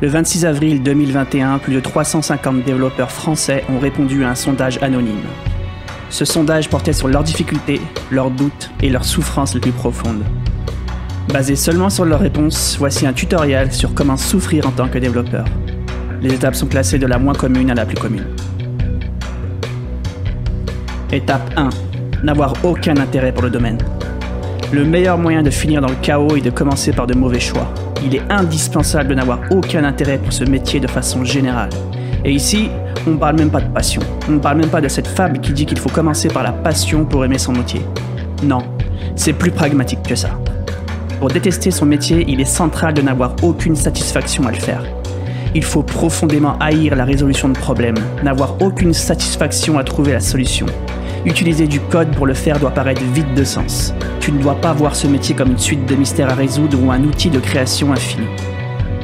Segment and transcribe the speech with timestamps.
[0.00, 5.26] Le 26 avril 2021, plus de 350 développeurs français ont répondu à un sondage anonyme.
[6.08, 7.80] Ce sondage portait sur leurs difficultés,
[8.12, 10.22] leurs doutes et leurs souffrances les plus profondes.
[11.32, 15.46] Basé seulement sur leurs réponses, voici un tutoriel sur comment souffrir en tant que développeur.
[16.22, 18.26] Les étapes sont classées de la moins commune à la plus commune.
[21.10, 21.70] Étape 1.
[22.22, 23.78] N'avoir aucun intérêt pour le domaine.
[24.70, 27.74] Le meilleur moyen de finir dans le chaos est de commencer par de mauvais choix.
[28.04, 31.70] Il est indispensable de n'avoir aucun intérêt pour ce métier de façon générale.
[32.24, 32.70] Et ici,
[33.06, 34.02] on ne parle même pas de passion.
[34.28, 36.52] On ne parle même pas de cette fable qui dit qu'il faut commencer par la
[36.52, 37.80] passion pour aimer son métier.
[38.42, 38.62] Non,
[39.16, 40.30] c'est plus pragmatique que ça.
[41.18, 44.82] Pour détester son métier, il est central de n'avoir aucune satisfaction à le faire.
[45.54, 50.66] Il faut profondément haïr la résolution de problèmes, n'avoir aucune satisfaction à trouver la solution.
[51.24, 53.92] Utiliser du code pour le faire doit paraître vide de sens.
[54.28, 56.92] Tu ne dois pas voir ce métier comme une suite de mystères à résoudre ou
[56.92, 58.26] un outil de création infini.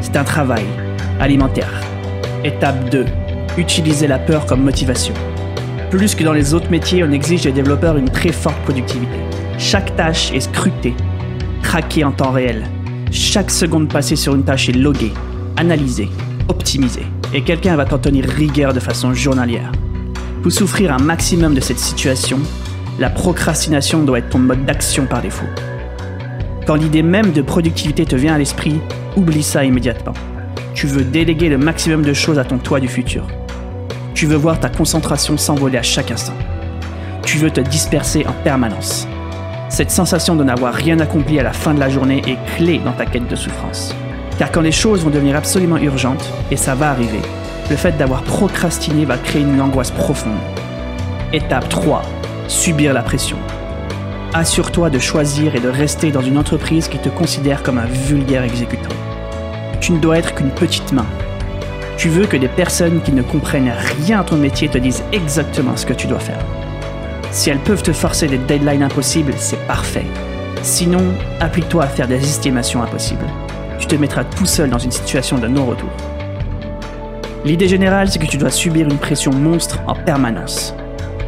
[0.00, 0.64] C'est un travail
[1.20, 1.70] alimentaire.
[2.42, 3.06] Étape 2.
[3.56, 5.14] Utiliser la peur comme motivation.
[5.92, 9.16] Plus que dans les autres métiers, on exige des développeurs une très forte productivité.
[9.58, 10.94] Chaque tâche est scrutée,
[11.62, 12.64] traquée en temps réel.
[13.12, 15.12] Chaque seconde passée sur une tâche est loguée,
[15.56, 16.10] analysée,
[16.48, 17.06] optimisée.
[17.32, 19.70] Et quelqu'un va t'en tenir rigueur de façon journalière.
[20.42, 22.40] Pour souffrir un maximum de cette situation,
[23.02, 25.48] la procrastination doit être ton mode d'action par défaut.
[26.68, 28.80] Quand l'idée même de productivité te vient à l'esprit,
[29.16, 30.12] oublie ça immédiatement.
[30.72, 33.26] Tu veux déléguer le maximum de choses à ton toi du futur.
[34.14, 36.36] Tu veux voir ta concentration s'envoler à chaque instant.
[37.24, 39.08] Tu veux te disperser en permanence.
[39.68, 42.92] Cette sensation de n'avoir rien accompli à la fin de la journée est clé dans
[42.92, 43.96] ta quête de souffrance.
[44.38, 47.22] Car quand les choses vont devenir absolument urgentes, et ça va arriver,
[47.68, 50.38] le fait d'avoir procrastiné va créer une angoisse profonde.
[51.32, 52.04] Étape 3.
[52.52, 53.38] Subir la pression.
[54.34, 58.44] Assure-toi de choisir et de rester dans une entreprise qui te considère comme un vulgaire
[58.44, 58.94] exécutant.
[59.80, 61.06] Tu ne dois être qu'une petite main.
[61.96, 65.78] Tu veux que des personnes qui ne comprennent rien à ton métier te disent exactement
[65.78, 66.44] ce que tu dois faire.
[67.30, 70.06] Si elles peuvent te forcer des deadlines impossibles, c'est parfait.
[70.60, 73.26] Sinon, applique-toi à faire des estimations impossibles.
[73.78, 75.90] Tu te mettras tout seul dans une situation de non-retour.
[77.46, 80.74] L'idée générale, c'est que tu dois subir une pression monstre en permanence.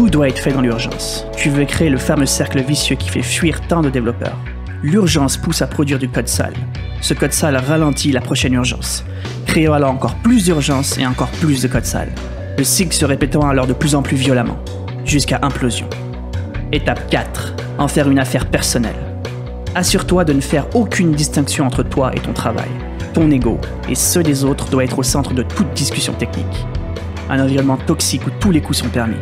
[0.00, 1.26] Tout doit être fait dans l'urgence.
[1.36, 4.38] Tu veux créer le fameux cercle vicieux qui fait fuir tant de développeurs.
[4.82, 6.54] L'urgence pousse à produire du code sale.
[7.02, 9.04] Ce code sale ralentit la prochaine urgence,
[9.44, 12.08] créant alors encore plus d'urgence et encore plus de code sale.
[12.56, 14.56] Le cycle se répétant alors de plus en plus violemment,
[15.04, 15.86] jusqu'à implosion.
[16.72, 17.52] Étape 4.
[17.76, 18.96] En faire une affaire personnelle.
[19.74, 22.70] Assure-toi de ne faire aucune distinction entre toi et ton travail
[23.12, 26.64] ton ego et ceux des autres doit être au centre de toute discussion technique.
[27.28, 29.16] Un environnement toxique où tous les coups sont permis.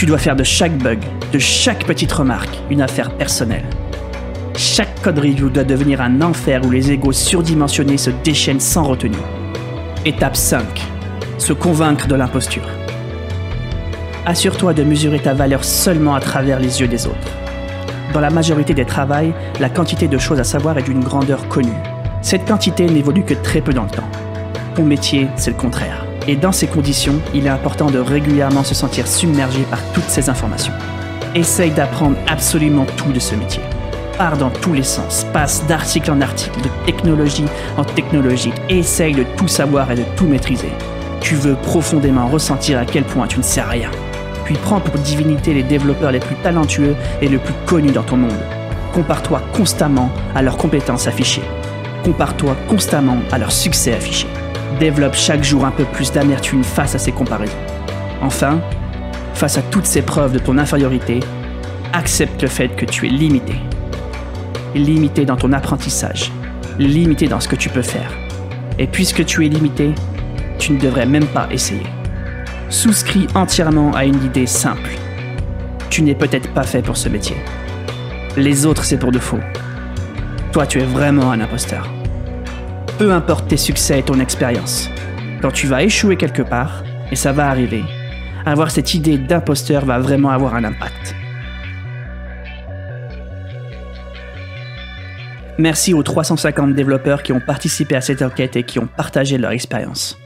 [0.00, 0.98] Tu dois faire de chaque bug,
[1.30, 3.66] de chaque petite remarque, une affaire personnelle.
[4.56, 9.18] Chaque code review doit devenir un enfer où les égos surdimensionnés se déchaînent sans retenue.
[10.06, 10.64] Étape 5.
[11.36, 12.66] Se convaincre de l'imposture.
[14.24, 17.34] Assure-toi de mesurer ta valeur seulement à travers les yeux des autres.
[18.14, 21.76] Dans la majorité des travails, la quantité de choses à savoir est d'une grandeur connue.
[22.22, 24.10] Cette quantité n'évolue que très peu dans le temps.
[24.76, 26.06] Ton métier, c'est le contraire.
[26.30, 30.30] Et dans ces conditions, il est important de régulièrement se sentir submergé par toutes ces
[30.30, 30.72] informations.
[31.34, 33.64] Essaye d'apprendre absolument tout de ce métier.
[34.16, 37.46] Pars dans tous les sens, passe d'article en article, de technologie
[37.76, 40.70] en technologie, essaye de tout savoir et de tout maîtriser.
[41.20, 43.90] Tu veux profondément ressentir à quel point tu ne sais rien.
[44.44, 48.18] Puis prends pour divinité les développeurs les plus talentueux et les plus connus dans ton
[48.18, 48.44] monde.
[48.94, 51.42] Compare-toi constamment à leurs compétences affichées
[52.04, 54.26] compare-toi constamment à leur succès affiché.
[54.78, 57.56] Développe chaque jour un peu plus d'amertume face à ces comparaisons.
[58.22, 58.60] Enfin,
[59.34, 61.20] face à toutes ces preuves de ton infériorité,
[61.92, 63.54] accepte le fait que tu es limité.
[64.74, 66.30] Limité dans ton apprentissage,
[66.78, 68.12] limité dans ce que tu peux faire.
[68.78, 69.94] Et puisque tu es limité,
[70.58, 71.86] tu ne devrais même pas essayer.
[72.68, 74.90] Souscris entièrement à une idée simple.
[75.90, 77.36] Tu n'es peut-être pas fait pour ce métier.
[78.36, 79.40] Les autres, c'est pour de faux.
[80.52, 81.88] Toi, tu es vraiment un imposteur.
[83.00, 84.90] Peu importe tes succès et ton expérience,
[85.40, 87.82] quand tu vas échouer quelque part, et ça va arriver,
[88.44, 91.14] avoir cette idée d'imposteur va vraiment avoir un impact.
[95.56, 99.52] Merci aux 350 développeurs qui ont participé à cette enquête et qui ont partagé leur
[99.52, 100.18] expérience.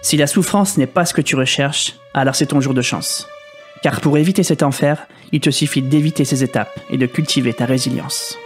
[0.00, 3.28] Si la souffrance n'est pas ce que tu recherches, alors c'est ton jour de chance.
[3.82, 7.66] Car pour éviter cet enfer, il te suffit d'éviter ces étapes et de cultiver ta
[7.66, 8.38] résilience.